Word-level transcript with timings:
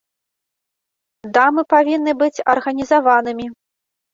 Дамы 1.37 1.61
павінны 1.73 2.11
быць 2.25 2.43
арганізаванымі. 2.55 3.47